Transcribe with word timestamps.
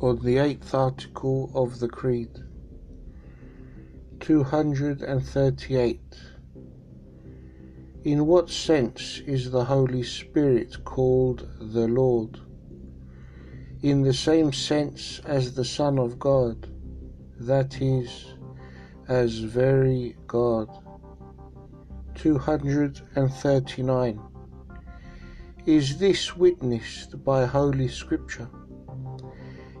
on 0.00 0.24
the 0.24 0.38
eighth 0.38 0.74
article 0.74 1.50
of 1.54 1.78
the 1.80 1.88
Creed. 1.88 2.30
238. 4.20 6.00
In 8.04 8.26
what 8.26 8.48
sense 8.48 9.18
is 9.26 9.50
the 9.50 9.64
Holy 9.64 10.04
Spirit 10.04 10.84
called 10.84 11.48
the 11.60 11.88
Lord? 11.88 12.38
In 13.82 14.02
the 14.02 14.14
same 14.14 14.52
sense 14.52 15.20
as 15.24 15.54
the 15.54 15.64
Son 15.64 15.98
of 15.98 16.16
God, 16.18 16.68
that 17.40 17.82
is, 17.82 18.34
as 19.08 19.38
very 19.38 20.16
God. 20.26 20.68
239. 22.14 24.20
Is 25.66 25.98
this 25.98 26.36
witnessed 26.36 27.24
by 27.24 27.46
Holy 27.46 27.88
Scripture? 27.88 28.48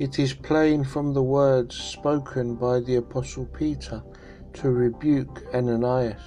It 0.00 0.18
is 0.18 0.32
plain 0.32 0.82
from 0.82 1.12
the 1.12 1.22
words 1.22 1.76
spoken 1.76 2.54
by 2.54 2.80
the 2.80 2.96
Apostle 2.96 3.44
Peter 3.44 4.02
to 4.54 4.70
rebuke 4.70 5.44
Ananias. 5.52 6.22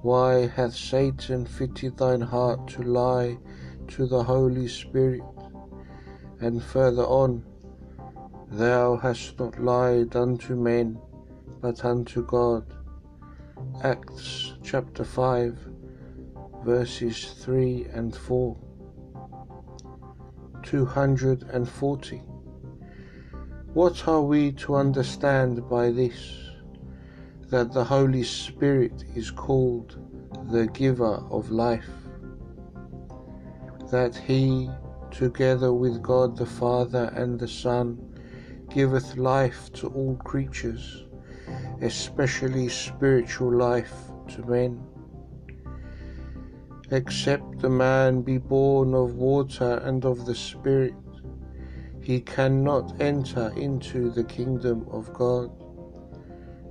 Why 0.00 0.46
hath 0.46 0.74
Satan 0.74 1.44
fitted 1.44 1.98
thine 1.98 2.22
heart 2.22 2.66
to 2.68 2.82
lie 2.82 3.36
to 3.88 4.06
the 4.06 4.22
Holy 4.22 4.68
Spirit? 4.68 5.20
And 6.40 6.62
further 6.62 7.04
on, 7.04 7.44
Thou 8.50 8.96
hast 8.96 9.38
not 9.38 9.62
lied 9.62 10.16
unto 10.16 10.56
men, 10.56 10.98
but 11.60 11.84
unto 11.84 12.24
God. 12.24 12.64
Acts 13.82 14.54
chapter 14.62 15.04
5, 15.04 15.58
verses 16.64 17.34
3 17.44 17.88
and 17.92 18.16
4. 18.16 18.56
240. 20.64 22.22
What 23.74 24.08
are 24.08 24.22
we 24.22 24.52
to 24.52 24.74
understand 24.74 25.68
by 25.68 25.90
this? 25.90 26.38
That 27.50 27.72
the 27.72 27.84
Holy 27.84 28.24
Spirit 28.24 29.04
is 29.14 29.30
called 29.30 29.98
the 30.50 30.66
giver 30.68 31.22
of 31.30 31.50
life. 31.50 31.90
That 33.90 34.16
he, 34.16 34.70
together 35.10 35.72
with 35.72 36.02
God 36.02 36.36
the 36.36 36.46
Father 36.46 37.12
and 37.14 37.38
the 37.38 37.48
Son, 37.48 37.98
giveth 38.70 39.16
life 39.16 39.72
to 39.74 39.88
all 39.88 40.16
creatures, 40.16 41.04
especially 41.82 42.68
spiritual 42.68 43.52
life 43.54 43.94
to 44.28 44.42
men 44.46 44.82
Except 46.90 47.64
a 47.64 47.70
man 47.70 48.20
be 48.20 48.36
born 48.36 48.92
of 48.94 49.14
water 49.14 49.78
and 49.84 50.04
of 50.04 50.26
the 50.26 50.34
Spirit, 50.34 50.94
he 52.02 52.20
cannot 52.20 53.00
enter 53.00 53.50
into 53.56 54.10
the 54.10 54.24
kingdom 54.24 54.86
of 54.90 55.10
God. 55.14 55.50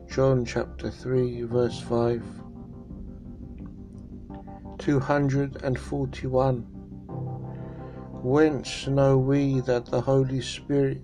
John 0.08 0.46
chapter 0.46 0.92
3, 0.92 1.42
verse 1.44 1.80
5. 1.80 2.24
241. 4.78 6.56
Whence 8.22 8.88
know 8.88 9.18
we 9.18 9.62
that 9.62 9.88
the 9.88 10.02
Holy 10.02 10.42
Spirit 10.42 11.02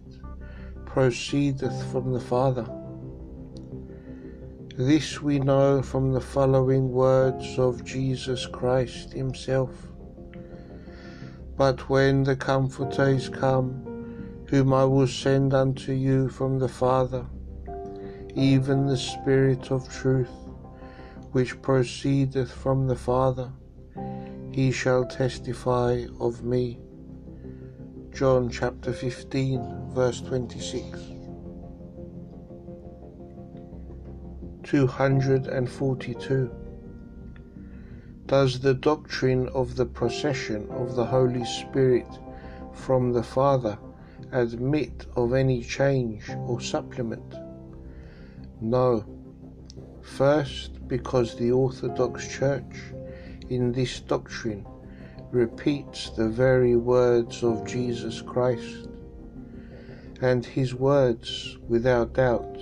proceedeth 0.85 1.91
from 1.91 2.13
the 2.13 2.19
Father? 2.19 2.78
This 4.79 5.21
we 5.21 5.39
know 5.39 5.81
from 5.81 6.13
the 6.13 6.21
following 6.21 6.89
words 6.89 7.59
of 7.59 7.83
Jesus 7.83 8.45
Christ 8.45 9.11
Himself. 9.11 9.71
But 11.57 11.89
when 11.89 12.23
the 12.23 12.37
Comforter 12.37 13.09
is 13.09 13.27
come, 13.27 14.45
whom 14.47 14.73
I 14.73 14.85
will 14.85 15.05
send 15.05 15.53
unto 15.53 15.91
you 15.91 16.29
from 16.29 16.59
the 16.59 16.69
Father, 16.69 17.25
even 18.35 18.85
the 18.85 18.95
Spirit 18.95 19.69
of 19.69 19.91
truth, 19.91 20.31
which 21.33 21.61
proceedeth 21.61 22.49
from 22.49 22.87
the 22.87 22.95
Father, 22.95 23.51
he 24.53 24.71
shall 24.71 25.03
testify 25.03 26.05
of 26.21 26.45
me. 26.45 26.79
John 28.11 28.49
chapter 28.49 28.93
15, 28.93 29.91
verse 29.93 30.21
26. 30.21 31.18
242. 34.69 36.51
Does 38.27 38.59
the 38.59 38.75
doctrine 38.75 39.47
of 39.49 39.75
the 39.75 39.85
procession 39.87 40.67
of 40.69 40.95
the 40.95 41.03
Holy 41.03 41.43
Spirit 41.43 42.05
from 42.71 43.11
the 43.11 43.23
Father 43.23 43.79
admit 44.31 45.07
of 45.15 45.33
any 45.33 45.63
change 45.63 46.29
or 46.45 46.61
supplement? 46.61 47.33
No. 48.61 49.03
First, 50.03 50.87
because 50.87 51.35
the 51.35 51.51
Orthodox 51.51 52.27
Church 52.27 52.75
in 53.49 53.71
this 53.71 53.99
doctrine 54.01 54.67
repeats 55.31 56.11
the 56.11 56.29
very 56.29 56.75
words 56.75 57.43
of 57.43 57.65
Jesus 57.65 58.21
Christ, 58.21 58.87
and 60.21 60.45
his 60.45 60.75
words, 60.75 61.57
without 61.67 62.13
doubt, 62.13 62.55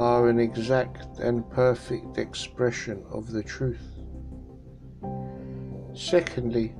are 0.00 0.30
an 0.30 0.40
exact 0.40 1.18
and 1.18 1.48
perfect 1.50 2.16
expression 2.16 3.04
of 3.10 3.30
the 3.30 3.42
truth. 3.42 4.00
Secondly, 5.94 6.74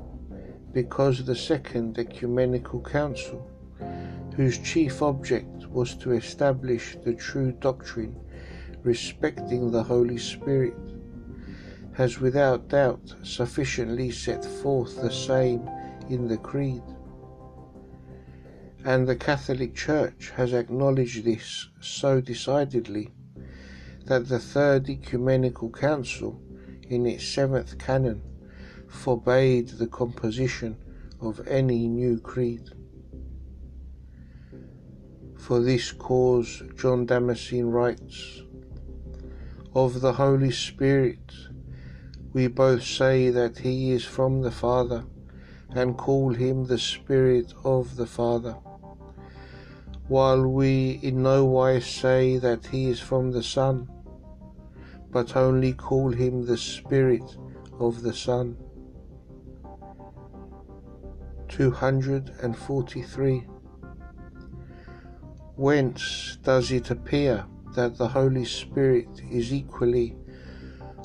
because 0.72 1.22
the 1.22 1.36
Second 1.36 1.98
Ecumenical 1.98 2.80
Council, 2.80 3.46
whose 4.36 4.56
chief 4.56 5.02
object 5.02 5.66
was 5.66 5.94
to 5.96 6.12
establish 6.12 6.96
the 7.04 7.12
true 7.12 7.52
doctrine 7.52 8.18
respecting 8.82 9.70
the 9.70 9.82
Holy 9.82 10.16
Spirit, 10.16 10.78
has 11.92 12.20
without 12.20 12.68
doubt 12.68 13.14
sufficiently 13.22 14.10
set 14.10 14.42
forth 14.42 14.96
the 15.02 15.12
same 15.12 15.68
in 16.08 16.26
the 16.26 16.38
Creed. 16.38 16.82
And 18.82 19.06
the 19.06 19.14
Catholic 19.16 19.74
Church 19.74 20.32
has 20.36 20.54
acknowledged 20.54 21.22
this 21.22 21.68
so 21.80 22.22
decidedly 22.22 23.10
that 24.06 24.26
the 24.28 24.38
Third 24.38 24.88
Ecumenical 24.88 25.68
Council, 25.68 26.40
in 26.88 27.04
its 27.04 27.28
seventh 27.28 27.78
canon, 27.78 28.22
forbade 28.88 29.68
the 29.68 29.86
composition 29.86 30.78
of 31.20 31.46
any 31.46 31.88
new 31.88 32.18
creed. 32.20 32.70
For 35.36 35.60
this 35.60 35.92
cause, 35.92 36.62
John 36.74 37.04
Damascene 37.04 37.66
writes, 37.66 38.40
Of 39.74 40.00
the 40.00 40.14
Holy 40.14 40.52
Spirit, 40.52 41.34
we 42.32 42.46
both 42.46 42.82
say 42.82 43.28
that 43.28 43.58
he 43.58 43.92
is 43.92 44.06
from 44.06 44.40
the 44.40 44.50
Father, 44.50 45.04
and 45.68 45.98
call 45.98 46.32
him 46.32 46.64
the 46.64 46.78
Spirit 46.78 47.52
of 47.62 47.96
the 47.96 48.06
Father 48.06 48.56
while 50.10 50.44
we 50.44 50.98
in 51.04 51.22
no 51.22 51.44
wise 51.44 51.86
say 51.86 52.36
that 52.36 52.66
he 52.66 52.90
is 52.90 52.98
from 52.98 53.30
the 53.30 53.44
Son, 53.44 53.88
but 55.12 55.36
only 55.36 55.72
call 55.72 56.10
him 56.10 56.44
the 56.44 56.56
Spirit 56.56 57.36
of 57.78 58.02
the 58.02 58.12
Son. 58.12 58.56
243. 61.46 63.46
Whence 65.54 66.38
does 66.42 66.72
it 66.72 66.90
appear 66.90 67.46
that 67.76 67.96
the 67.96 68.08
Holy 68.08 68.44
Spirit 68.44 69.22
is 69.30 69.54
equally 69.54 70.16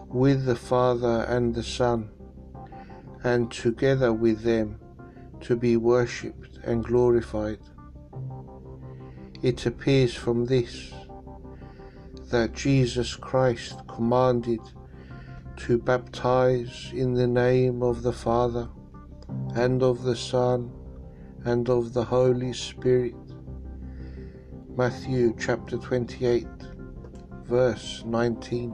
with 0.08 0.46
the 0.46 0.56
Father 0.56 1.28
and 1.30 1.54
the 1.54 1.62
Son, 1.62 2.10
and 3.24 3.51
together 3.51 4.12
with 4.12 4.42
them 4.42 4.80
to 5.42 5.56
be 5.56 5.78
worshipped 5.78 6.58
and 6.63 6.84
glorified? 6.84 7.60
It 9.42 9.66
appears 9.66 10.14
from 10.14 10.46
this 10.46 10.94
that 12.30 12.54
Jesus 12.54 13.16
Christ 13.16 13.76
commanded 13.88 14.62
to 15.58 15.78
baptize 15.78 16.92
in 16.94 17.14
the 17.14 17.28
name 17.28 17.84
of 17.84 18.02
the 18.02 18.14
Father 18.14 18.68
and 19.56 19.84
of 19.84 20.04
the 20.04 20.16
Son 20.16 20.72
and 21.44 21.70
of 21.70 21.94
the 21.94 22.04
Holy 22.04 22.54
Spirit. 22.54 23.16
Matthew 24.76 25.36
chapter 25.40 25.78
28, 25.78 26.48
verse 27.44 28.04
19. 28.06 28.74